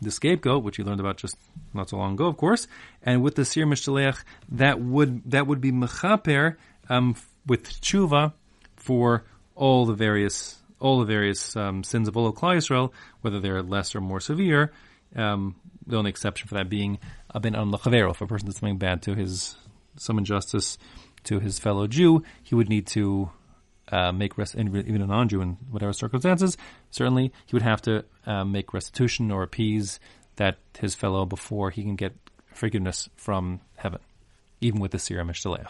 the 0.00 0.10
scapegoat, 0.10 0.64
which 0.64 0.78
you 0.78 0.84
learned 0.84 1.00
about 1.00 1.16
just 1.16 1.36
not 1.72 1.88
so 1.88 1.96
long 1.96 2.14
ago, 2.14 2.26
of 2.26 2.36
course, 2.36 2.66
and 3.02 3.22
with 3.22 3.36
the 3.36 3.44
Seir 3.44 3.66
Mishtaleach, 3.66 4.22
that 4.50 4.80
would 4.80 5.30
that 5.30 5.46
would 5.46 5.60
be 5.60 5.72
mechaper 5.72 6.56
um, 6.88 7.14
with 7.46 7.62
tshuva 7.80 8.32
for 8.76 9.24
all 9.54 9.86
the 9.86 9.94
various 9.94 10.58
all 10.80 10.98
the 10.98 11.06
various 11.06 11.54
um, 11.56 11.84
sins 11.84 12.08
of 12.08 12.16
all 12.16 12.32
Klal 12.32 12.56
Yisrael, 12.56 12.92
whether 13.20 13.38
they're 13.38 13.62
less 13.62 13.94
or 13.94 14.00
more 14.00 14.20
severe. 14.20 14.72
Um, 15.14 15.54
the 15.86 15.96
only 15.96 16.10
exception 16.10 16.48
for 16.48 16.54
that 16.56 16.68
being 16.68 16.98
a 17.30 17.40
bin 17.40 17.54
on. 17.54 17.72
If 17.72 18.20
a 18.20 18.26
person 18.26 18.46
did 18.46 18.56
something 18.56 18.78
bad 18.78 19.02
to 19.02 19.14
his 19.14 19.56
some 19.96 20.18
injustice 20.18 20.78
to 21.24 21.40
his 21.40 21.58
fellow 21.58 21.86
Jew, 21.86 22.22
he 22.42 22.54
would 22.54 22.68
need 22.68 22.86
to 22.88 23.30
uh, 23.88 24.12
make 24.12 24.38
rest, 24.38 24.56
even 24.56 25.02
a 25.02 25.06
non-Jew 25.06 25.40
in 25.40 25.58
whatever 25.70 25.92
circumstances. 25.92 26.56
Certainly, 26.90 27.32
he 27.46 27.54
would 27.54 27.62
have 27.62 27.82
to 27.82 28.04
uh, 28.26 28.44
make 28.44 28.72
restitution 28.72 29.30
or 29.30 29.42
appease 29.42 30.00
that 30.36 30.58
his 30.78 30.94
fellow 30.94 31.26
before 31.26 31.70
he 31.70 31.82
can 31.82 31.96
get 31.96 32.14
forgiveness 32.54 33.08
from 33.16 33.60
heaven, 33.76 34.00
even 34.60 34.80
with 34.80 34.92
the 34.92 34.98
Sira 34.98 35.24
Mishdaleach. 35.24 35.68